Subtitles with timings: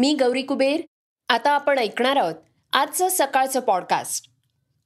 [0.00, 0.80] मी गौरी कुबेर.
[1.28, 2.34] आता आपण ऐकणार आहोत
[2.72, 4.28] आजचं सकाळचं पॉडकास्ट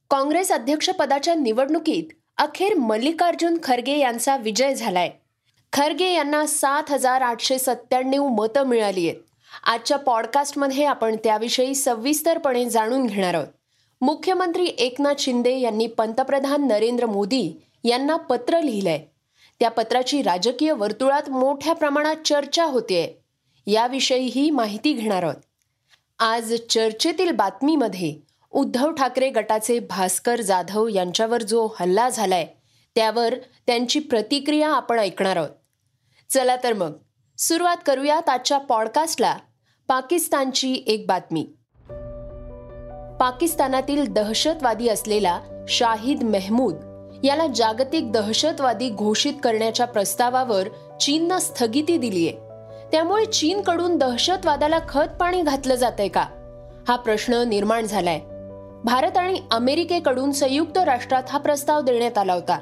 [0.09, 2.03] काँग्रेस अध्यक्षपदाच्या निवडणुकीत
[2.37, 5.11] अखेर मल्लिकार्जुन खरगे यांचा विजय झालाय.
[5.73, 9.21] खरगे यांना सात हजार आठशे सत्त्याण्णव मतं मिळाली आहेत.
[9.63, 13.47] आजच्या पॉडकास्टमध्ये आपण त्याविषयी सविस्तरपणे जाणून घेणार आहोत.
[14.01, 19.05] मुख्यमंत्री एकनाथ शिंदे यांनी पंतप्रधान नरेंद्र मोदी यांना पत्र लिहिलंय.
[19.59, 23.24] त्या पत्राची राजकीय वर्तुळात मोठ्या प्रमाणात चर्चा होतीये.
[23.67, 25.35] याविषयीही माहिती घेणार आहोत.
[26.19, 28.15] आज चर्चेतील बातमीमध्ये
[28.51, 32.47] उद्धव ठाकरे गटाचे भास्कर जाधव यांच्यावर जो हल्ला झालाय
[32.95, 33.35] त्यावर
[33.67, 35.49] त्यांची प्रतिक्रिया आपण ऐकणार आहोत.
[36.29, 36.93] चला तर मग
[37.37, 39.37] सुरुवात करूयात आजच्या पॉडकास्टला
[39.87, 41.43] पाकिस्तानची एक बातमी.
[43.19, 46.75] पाकिस्तानातील दहशतवादी असलेला शाहिद मेहमूद
[47.23, 50.67] याला जागतिक दहशतवादी घोषित करण्याच्या प्रस्तावावर
[51.01, 52.31] चीननं स्थगिती दिलीय.
[52.91, 56.25] त्यामुळे चीनकडून दहशतवादाला खत पाणी घातलं जातंय का?
[56.87, 58.19] हा प्रश्न निर्माण झालाय.
[58.83, 62.59] भारत आणि अमेरिकेकडून संयुक्त राष्ट्रात हा प्रस्ताव देण्यात आला होता.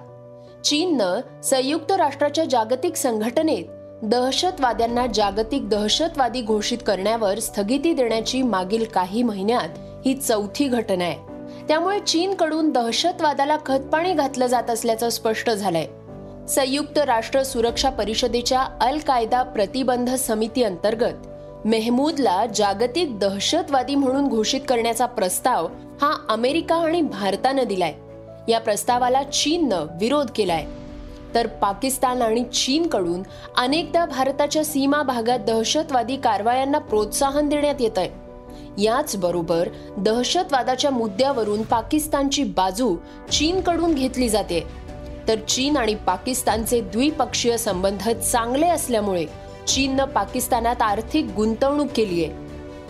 [0.64, 3.64] चीननं संयुक्त राष्ट्राच्या जागतिक संघटनेत
[4.04, 9.70] दहशतवाद्यांना जागतिक दहशतवादी घोषित करण्यावर स्थगिती देण्याची मागील काही महिन्यात
[10.06, 11.34] ही चौथी घटना आहे.
[11.68, 15.88] त्यामुळे चीनकडून दहशतवादाला खतपाणी घातलं जात असल्याचं स्पष्ट झालंय.
[16.50, 21.14] संयुक्त राष्ट्र सुरक्षा परिषदेच्या अल कायदा प्रतिबंध समिती अंतर्गत
[21.66, 25.68] मेहमूदला जागतिक दहशतवादी म्हणून घोषित करण्याचा प्रस्ताव
[26.02, 27.94] हा अमेरिका आणि भारतानं दिलाय.
[28.48, 30.66] या प्रस्तावाला चीननं विरोध केलाय.
[31.36, 33.24] तर पाकिस्तान आणि चीनकडून
[33.58, 38.24] अनेकदा भारताच्या सीमा भागात दहशतवादी कारवायांना प्रोत्साहन देण्यात येत आहे
[38.78, 42.96] याचबरोबर दहशतवादाच्या मुद्द्यावरून पाकिस्तानची बाजू
[43.32, 44.83] चीनकडून घेतली जाते.
[45.28, 49.26] तर चीन आणि पाकिस्तानचे द्विपक्षीय संबंध चांगले असल्यामुळे
[49.68, 52.34] चीननं पाकिस्तानात आर्थिक गुंतवणूक केली आहे.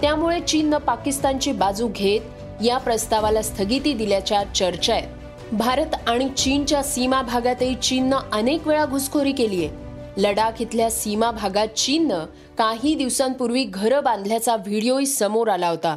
[0.01, 2.21] त्यामुळे चीननं पाकिस्तानची बाजू घेत
[2.63, 5.07] या प्रस्तावाला स्थगिती दिल्याच्या चर्चा आहेत.
[5.53, 9.83] भारत आणि चीनच्या सीमा भागातही चीननं अनेक वेळा घुसखोरी केली आहे.
[10.17, 12.25] लडाख इथल्या सीमा भागात चीननं
[12.57, 15.95] काही दिवसांपूर्वी घरं बांधल्याचा व्हिडिओही समोर आला होता.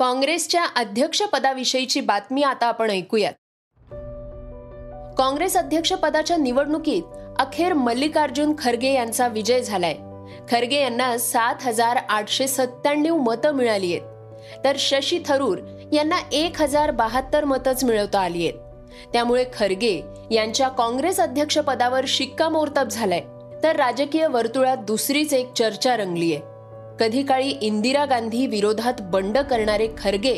[0.00, 3.32] काँग्रेसच्या अध्यक्षपदाविषयीची बातमी आता आपण ऐकूयात.
[5.18, 7.02] काँग्रेस अध्यक्षपदाच्या निवडणुकीत
[7.38, 9.94] अखेर मल्लिकार्जुन खरगे यांचा विजय झालाय.
[10.50, 14.02] खरगे यांना सात हजार आठशे सत्त्याण्णव मतं मिळाली आहेत.
[14.64, 15.58] तर शशी थरूर
[15.92, 18.86] यांना एक हजार बहात्तर मतच मिळवता आली आहेत.
[19.12, 23.22] त्यामुळे खरगे यांच्या काँग्रेस अध्यक्षपदावर शिक्कामोर्तब झालाय.
[23.62, 26.38] तर राजकीय वर्तुळात दुसरीच एक चर्चा रंगलीय.
[27.00, 30.34] कधी काळी इंदिरा गांधी विरोधात बंड करणारे खरगे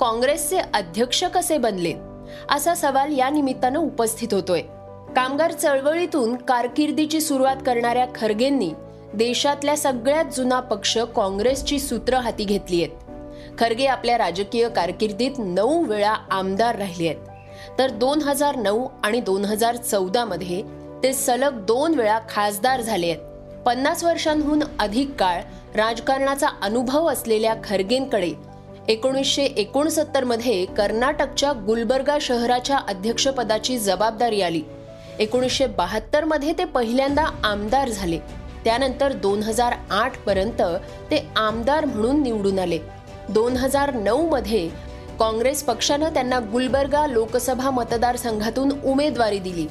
[0.00, 1.92] काँग्रेसचे अध्यक्ष कसे बनले?
[2.50, 4.60] असा सवाल या निमित्तानं उपस्थित होतोय.
[5.16, 8.70] कामगार चळवळीतून कारकिर्दीची सुरुवात करणाऱ्या खरगेंनी
[9.14, 12.96] देशातल्या सगळ्यात जुना पक्ष काँग्रेसची सूत्र हाती घेतली आहेत.
[13.58, 17.20] खरगे आपल्या राजकीय कारकिर्दीत नऊ वेळा आमदार राहिले आहेत.
[17.78, 20.62] तर दोन हजार नऊ आणि दोन हजार चौदा मध्ये
[21.02, 23.35] ते सलग दोन वेळा खासदार झाले आहेत.
[23.66, 25.40] पन्नास वर्षांहून अधिक काळ
[25.74, 28.32] राजकारणाचा अनुभव असलेल्या खरगेंकडे
[28.88, 34.62] एकोणीसशे एकोणसत्तरमध्ये कर्नाटकच्या गुलबर्गा शहराच्या अध्यक्षपदाची जबाबदारी आली.
[35.18, 38.18] एकोणीसशे बहात्तरमध्ये ते पहिल्यांदा आमदार झाले.
[38.64, 40.62] त्यानंतर दोन हजार आठ पर्यंत
[41.10, 42.78] ते आमदार म्हणून निवडून आले.
[43.28, 44.68] दोन हजार नऊ मध्ये
[45.18, 49.66] काँग्रेस पक्षानं त्यांना गुलबर्गा लोकसभा मतदारसंघातून उमेदवारी दिली.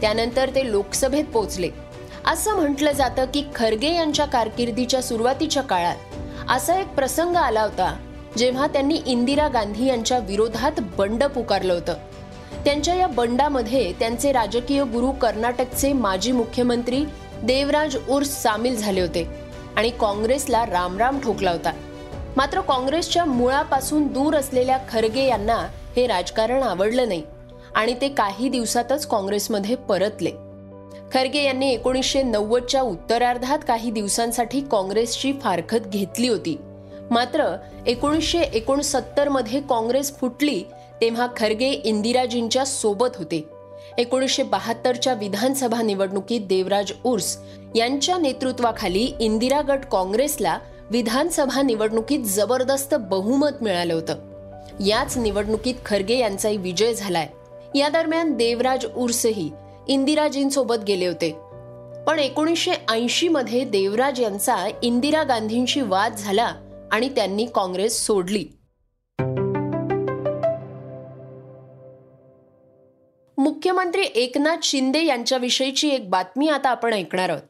[0.00, 1.89] त्यानंतर ते लोकसभेत पोहोचले.
[2.26, 5.96] असं म्हटलं जातं की खरगे यांच्या कारकिर्दीच्या सुरुवातीच्या काळात
[6.48, 7.96] असा एक प्रसंग आला होता
[8.36, 11.94] जेव्हा त्यांनी इंदिरा गांधी यांच्या विरोधात बंड पुकारलं होतं.
[12.64, 17.04] त्यांच्या या बंडामध्ये त्यांचे राजकीय गुरु कर्नाटकचे माजी मुख्यमंत्री
[17.42, 19.28] देवराज उर्स सामील झाले होते
[19.76, 21.72] आणि काँग्रेसला रामराम ठोकला होता.
[22.36, 25.56] मात्र काँग्रेसच्या मुळापासून दूर असलेल्या खरगे यांना
[25.96, 27.22] हे राजकारण आवडलं नाही
[27.74, 30.30] आणि ते काही दिवसातच काँग्रेसमध्ये परतले.
[31.14, 36.58] खरगे यांनी एकोणीसशे नव्वदच्या उत्तरार्धात काही दिवसांसाठी काँग्रेसची फारखत घेतली होती.
[37.10, 37.56] मात्र
[37.86, 40.62] एकोणीसशे एकोणसत्तरमध्ये काँग्रेस फुटली
[41.00, 43.48] तेव्हा खरगे इंदिराजींच्या सोबत होते.
[43.98, 47.38] एकोणीसशे बहात्तरच्या विधानसभा निवडणुकीत देवराज उर्स
[47.74, 50.58] यांच्या नेतृत्वाखाली इंदिरा गट काँग्रेसला
[50.90, 54.16] विधानसभा निवडणुकीत जबरदस्त बहुमत मिळालं होतं.
[54.86, 57.28] याच निवडणुकीत खरगे यांचाही विजय झालाय.
[57.74, 59.50] या दरम्यान देवराज उर्सही
[59.88, 61.36] इंदिराजींसोबत गेले होते.
[62.06, 66.54] पण एकोणीसशे ऐंशी मध्ये देवराज यांचा इंदिरा गांधींशी वाद झाला
[66.92, 68.44] आणि त्यांनी काँग्रेस सोडली.
[73.38, 77.42] मुख्यमंत्री एकनाथ शिंदे यांच्याविषयीची एक बातमी आता आपण ऐकणार आहोत.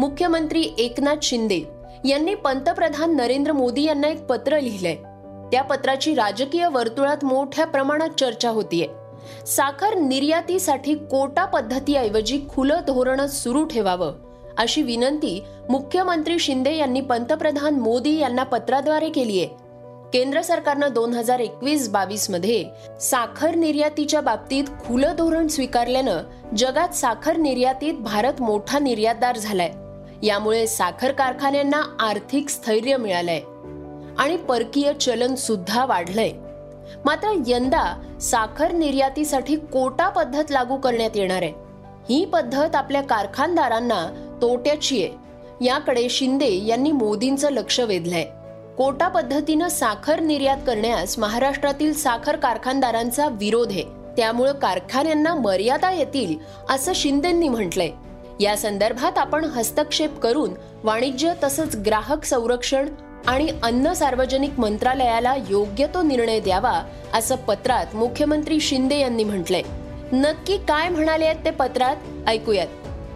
[0.00, 1.60] मुख्यमंत्री एकनाथ शिंदे
[2.04, 4.96] यांनी पंतप्रधान नरेंद्र मोदी यांना एक पत्र लिहिलंय.
[5.52, 9.01] त्या पत्राची राजकीय वर्तुळात मोठ्या प्रमाणात चर्चा होतीये.
[9.46, 14.14] साखर निर्यातीसाठी कोटा पद्धतीऐवजी खुलं धोरण सुरू ठेवावं
[14.58, 19.62] अशी विनंती मुख्यमंत्री शिंदे यांनी पंतप्रधान मोदी यांना पत्राद्वारे केली आहे.
[20.12, 22.64] केंद्र सरकारनं दोन हजार एकवीस बावीसमध्ये
[23.00, 26.18] साखर निर्यातीच्या बाबतीत खुलं धोरण स्वीकारल्यानं
[26.56, 29.72] जगात साखर निर्यातीत भारत मोठा निर्यातदार झालाय.
[30.26, 33.40] यामुळे साखर कारखान्यांना आर्थिक स्थैर्य मिळालंय.
[34.18, 36.32] आणि परकीय चलन सुद्धा वाढलंय.
[37.04, 41.52] मात्र यंदा साखर निर्यातीसाठी कोटा पद्धत लागू करण्यात येणार आहे.
[42.10, 45.22] ही पद्धत आपल्या कारखानदारांना तोट्याची आहे.
[45.64, 48.24] याकडे शिंदे यांनी मोदींचं लक्ष वेधलंय.
[48.78, 53.84] कोटा पद्धतीनं साखर निर्यात करण्यास महाराष्ट्रातील साखर कारखानदारांचा विरोध आहे.
[54.16, 56.36] त्यामुळं कारखान्यांना मर्यादा येतील
[56.70, 57.90] असं शिंदेंनी म्हटलंय.
[58.40, 60.50] या संदर्भात आपण हस्तक्षेप करून
[60.84, 62.88] वाणिज्य तसंच ग्राहक संरक्षण
[63.26, 66.82] आणि अन्न सार्वजनिक मंत्रालयाला योग्य तो निर्णय द्यावा
[67.14, 69.62] असं पत्रात मुख्यमंत्री शिंदे यांनी म्हटलंय.
[70.12, 71.96] नक्की काय म्हणाले आहेत ते पत्रात?
[72.26, 72.66] ऐकूयात.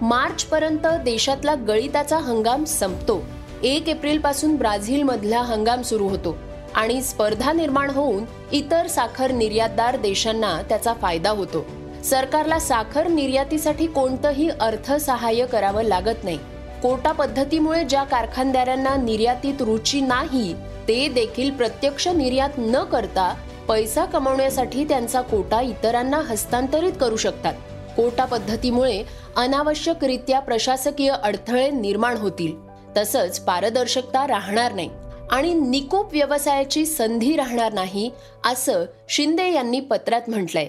[0.03, 3.23] मार्च पर्यंत देशातला गळिताचा हंगाम संपतो.
[3.63, 6.37] एक एप्रिलपासून ब्राझील मधला हंगाम सुरू होतो
[6.75, 11.67] आणि स्पर्धा निर्माण होऊन इतर साखर निर्यातदार देशांना त्याचा फायदा होतो.
[12.05, 16.39] सरकारला साखर निर्यातीसाठी कोणतंही अर्थसहाय्य करावं लागत नाही.
[16.83, 20.55] कोटा पद्धतीमुळे ज्या कारखानदारांना निर्यातीत रुची नाही
[20.89, 23.35] ते देखील प्रत्यक्ष निर्यात न करता
[23.69, 27.55] पैसा कमवण्यासाठी त्यांचा कोटा इतरांना हस्तांतरित करू शकतात.
[27.97, 29.03] कोटा पद्धतीमुळे
[29.37, 32.53] अनावश्यकरित्या प्रशासकीय अडथळे निर्माण होतील.
[32.97, 34.91] तसंच पारदर्शकता राहणार नाही
[35.31, 38.11] आणि निकोप व्यवसायाची संधी राहणार नाही
[38.45, 40.69] असं शिंदे यांनी पत्रात म्हटलंय.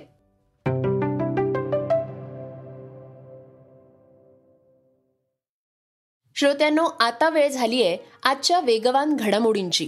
[6.40, 9.88] श्रोत्यांनो आता वेळ झाली आहे आजच्या वेगवान घडामोडींची.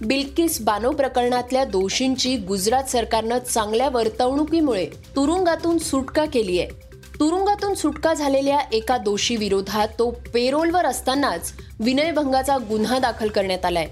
[0.00, 6.68] बिल्किस बानो प्रकरणातल्या दोषींची गुजरात सरकारनं चांगल्या वर्तवणुकीमुळे तुरुंगातून सुटका केली आहे
[7.20, 13.86] तुरुंगातून सुटका झालेल्या एका दोषी विरोधात तो पेरोलवर असतानाच विनयभंगाचा गुन्हा दाखल करण्यात आलाय.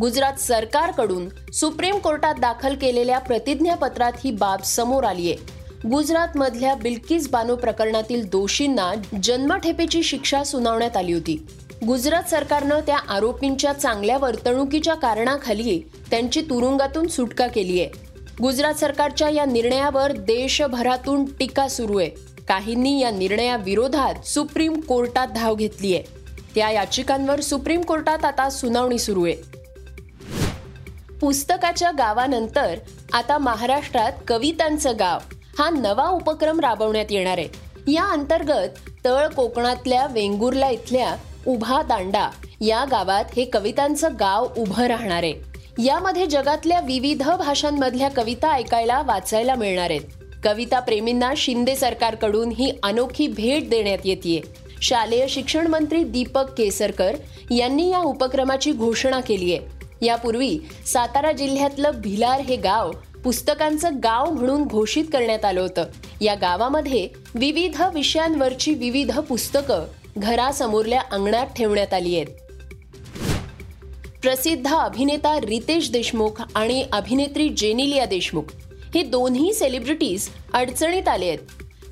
[0.00, 7.56] गुजरात सरकारकडून सुप्रीम कोर्टात दाखल केलेल्या प्रतिज्ञापत्रात ही बाब समोर आली आहे गुजरातमधल्या बिल्किस बानो
[7.56, 8.92] प्रकरणातील दोषींना
[9.22, 11.46] जन्मठेपेची शिक्षा सुनावण्यात आली होती.
[11.86, 17.90] गुजरात सरकारनं त्या आरोपींच्या चांगल्या वर्तणुकीच्या कारणाखाली त्यांची तुरुंगातून सुटका केली आहे.
[18.42, 22.10] गुजरात सरकारच्या या निर्णयावर देशभरातून टीका सुरू आहे.
[22.48, 26.02] काहींनी या निर्णयाविरोधात सुप्रीम कोर्टात धाव घेतली आहे.
[26.54, 29.36] त्या याचिकांवर सुप्रीम कोर्टात आता सुनावणी सुरू आहे.
[31.20, 32.78] पुस्तकाच्या गावानंतर
[33.12, 35.18] आता महाराष्ट्रात कवितांचं गाव.
[35.58, 37.48] हा नवा उपक्रम राबवण्यात येणार आहे.
[37.92, 38.68] या अंतर्गत
[39.04, 41.16] तळ कोकणातल्या वेंगुर्ला इथल्या
[41.46, 45.34] उभा दांडा या गावात हे कवितांचं गाव उभं राहणार आहे.
[45.84, 50.00] यामध्ये जगातल्या विविध भाषांमधल्या कविता ऐकायला वाचायला मिळणार आहेत.
[50.44, 54.40] कविता प्रेमींना शिंदे सरकारकडून ही अनोखी भेट देण्यात येते
[54.82, 57.16] शालेय शिक्षण मंत्री दीपक केसरकर
[57.50, 59.76] यांनी या उपक्रमाची घोषणा केली आहे
[60.06, 62.90] यापूर्वी सातारा जिल्ह्यातलं भिलार हे गाव
[63.26, 65.84] पुस्तकांचं गाव म्हणून घोषित करण्यात आलं होतं.
[66.20, 69.84] या गावामध्ये विविध विषयांवरची विविध पुस्तकं
[70.18, 72.26] घरासमोरल्या अंगणात ठेवण्यात आली आहेत.
[74.22, 78.42] प्रसिद्ध अभिनेता रितेश देशमुख आणि अभिनेत्री जेनिलिया देशमुख
[78.94, 81.38] हे दोन्ही सेलिब्रिटीज अडचणीत आले आहेत.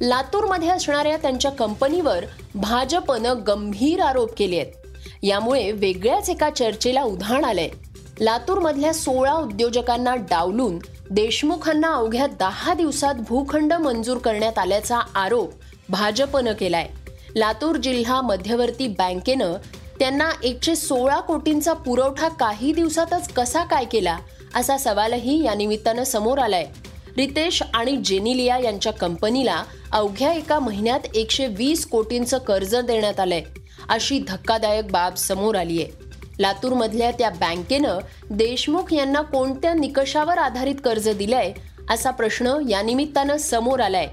[0.00, 2.24] लातूरमध्ये असणाऱ्या त्यांच्या कंपनीवर
[2.54, 4.72] भाजपनं गंभीर आरोप केले आहेत.
[5.22, 7.68] यामुळे वेगळ्याच एका चर्चेला उधाण आलंय.
[8.20, 10.78] लातूरमधल्या सोळा उद्योजकांना डावलून
[11.10, 15.52] देशमुखांना अवघ्या दहा दिवसात भूखंड मंजूर करण्यात आल्याचा आरोप
[15.88, 16.88] भाजपनं केलाय.
[17.36, 19.52] लातूर जिल्हा मध्यवर्ती बँकेनं
[19.98, 24.18] त्यांना एकशे सोळा कोटींचा पुरवठा काही दिवसातच कसा काय केला
[24.54, 26.66] असा सवालही या निमित्तानं समोर आलाय.
[27.16, 33.42] रितेश आणि जेनिलिया यांच्या कंपनीला अवघ्या एका महिन्यात एकशे वीस कोटींचं कर्ज देण्यात आलंय
[33.88, 36.03] अशी धक्कादायक बाब समोर आली आहे
[36.38, 37.98] लातूरमधल्या त्या बँकेनं
[38.30, 41.52] देशमुख यांना कोणत्या निकषावर आधारित कर्ज दिलंय
[41.90, 44.08] असा प्रश्न या निमित्तानं समोर आलाय.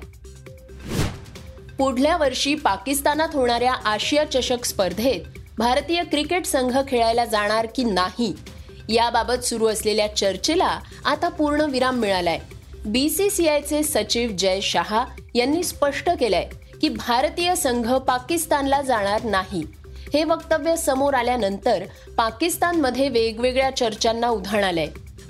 [1.77, 8.33] पुढल्या वर्षी पाकिस्तानात होणाऱ्या आशिया चषक स्पर्धेत भारतीय क्रिकेट संघ खेळायला जाणार की नाही
[8.89, 12.39] याबाबत सुरू असलेल्या चर्चेला आता पूर्ण विराम मिळालाय.
[12.85, 16.49] बीसीसीआयचे सचिव जय शहा यांनी स्पष्ट केलंय
[16.81, 19.63] की भारतीय संघ पाकिस्तानला जाणार नाही.
[20.13, 21.83] हे वक्तव्य समोर आल्यानंतर
[22.17, 24.87] पाकिस्तानमध्ये वेगवेगळ्या चर्चांना उधाण आलंय.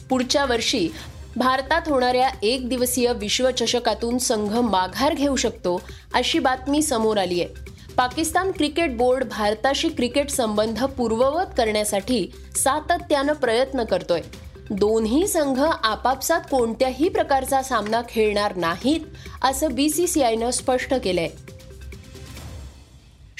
[0.09, 0.89] पुढच्या वर्षी
[1.35, 5.81] भारतात होणाऱ्या एक दिवसीय विश्वचषकातून संघ माघार घेऊ शकतो
[6.13, 7.71] अशी बातमी समोर आली आहे.
[7.97, 14.21] पाकिस्तान क्रिकेट बोर्ड भारताशी क्रिकेट संबंध पूर्ववत करण्यासाठी सातत्यानं प्रयत्न करतोय.
[14.69, 18.99] दोन्ही संघ आपापसात कोणत्याही प्रकारचा सामना खेळणार नाहीत
[19.43, 21.29] असं बीसीसीआयनं स्पष्ट केलंय.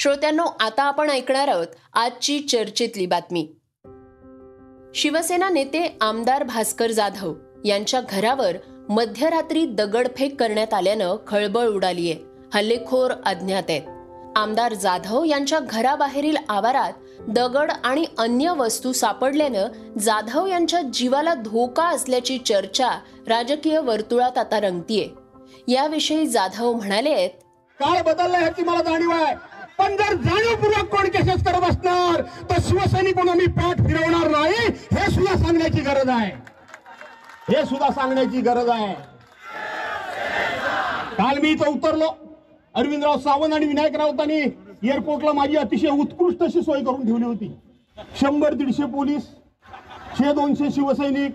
[0.02, 3.56] श्रोत्यांनो आता आपण ऐकणार आहोत आजची चर्चेतली बातमी.
[4.96, 7.34] शिवसेना नेते आमदार भास्कर जाधव
[7.66, 8.56] यांच्या घरावर
[8.90, 12.18] मध्यरात्री दगडफेक करण्यात आल्यानं खळबळ उडालीये.
[12.54, 13.82] हल्लेखोर अज्ञात आहेत.
[14.36, 16.94] आमदार जाधव यांच्या घराबाहेरील आवारात
[17.28, 19.68] दगड आणि अन्य वस्तू सापडल्यानं
[20.00, 22.90] जाधव यांच्या जीवाला धोका असल्याची चर्चा
[23.28, 25.10] राजकीय वर्तुळात आता रंगतीये.
[25.68, 27.30] याविषयी जाधव म्हणाले आहेत
[27.80, 29.51] काय बदलला ह्याची मला जाणीव आहे.
[29.82, 35.10] पण जर जाणीवपूर्वक कोण केसेस करत असणार तर शिवसैनिक म्हणून मी पाठ फिरवणार नाही हे
[35.12, 36.32] सुद्धा सांगण्याची गरज आहे.
[37.50, 38.94] हे सुद्धा सांगण्याची गरज आहे.
[41.18, 42.10] काल मी इथं उतरलो.
[42.76, 47.52] अरविंदराव सावंत आणि विनायक राऊतांनी एअरपोर्टला माझी अतिशय उत्कृष्ट अशी सोय करून ठेवली होती.
[48.20, 49.24] शंभर दीडशे पोलीस
[50.18, 51.32] शे दोनशे शिवसैनिक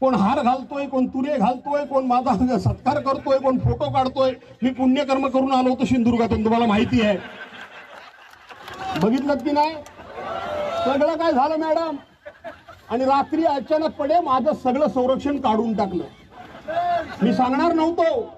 [0.00, 5.26] कोण हार घालतोय कोण तुरे घालतोय कोण माझा सत्कार करतोय कोण फोटो काढतोय मी पुण्यकर्म
[5.28, 6.44] करून आलो होतो सिंधुदुर्गातून.
[6.44, 7.16] तुम्हाला माहिती आहे.
[9.02, 9.74] बघितलं की नाही?
[10.84, 11.96] सगळं काय झालं मॅडम?
[12.90, 16.04] आणि रात्री अचानकपणे माझं सगळं संरक्षण काढून टाकलं.
[17.22, 18.32] मी सांगणार नव्हतो.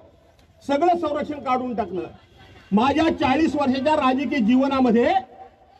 [0.67, 2.07] सगळं संरक्षण काढून टाकलं.
[2.71, 5.13] माझ्या चाळीस वर्षाच्या राजकीय जीवनामध्ये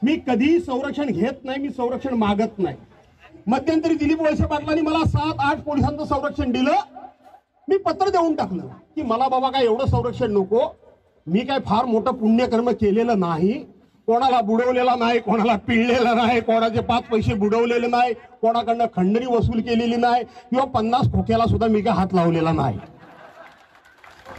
[0.02, 2.76] मी कधीही संरक्षण घेत नाही मी संरक्षण मागत नाही.
[3.48, 6.76] मध्यंतरी दिलीप वळसे पाटलांनी मला सात आठ पोलिसांचं संरक्षण दिलं.
[7.68, 10.62] मी पत्र देऊन टाकलं की मला बाबा काय एवढं संरक्षण नको?
[11.28, 13.64] मी काय फार मोठं पुण्यकर्म केलेलं नाही.
[14.10, 19.96] कोणाला बुडवलेला नाही कोणाला पिळलेला नाही कोणाचे पाच पैसे बुडवलेले नाही कोणाकडनं खंडणी वसूल केलेली
[19.96, 22.78] नाही किंवा पन्नास खोक्याला सुद्धा मी काय हात लावलेला नाही.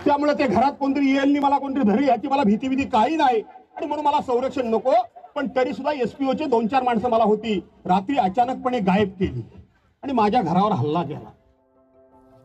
[0.04, 3.40] त्यामुळे ते घरात कोणतरी येईल मला कोणतरी धरी याची मला भीती भीती काही नाही.
[3.76, 4.94] आणि म्हणून मला संरक्षण नको
[5.36, 9.42] पण तरी सुद्धा एसपीओचे दोन चार माणसं मला होती रात्री अचानकपणे गायब केली.
[10.02, 11.30] आणि माझ्या घरावर हल्ला केला.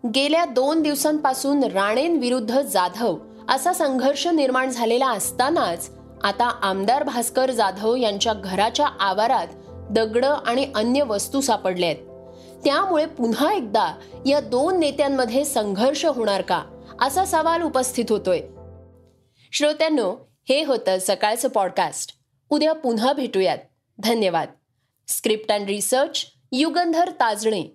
[0.03, 3.17] गेल्या दोन दिवसांपासून राणेंविरुद्ध जाधव
[3.50, 5.89] असा संघर्ष निर्माण झालेला असतानाच
[6.24, 9.48] आता आमदार भास्कर जाधव यांच्या घराच्या आवारात
[9.91, 12.05] दगड आणि अन्य वस्तू सापडल्या आहेत
[12.63, 16.63] त्यामुळे पुन्हा एकदा या दोन नेत्यांमध्ये संघर्ष होणार का
[17.01, 18.41] असा सवाल उपस्थित होतोय.
[19.51, 20.15] श्रोत्यांनो
[20.50, 22.12] हे होतं सकाळचं पॉडकास्ट
[22.50, 23.57] उद्या पुन्हा भेटूयात.
[23.98, 24.50] धन्यवाद.
[25.07, 27.75] Script and research Yugandhar Tajane.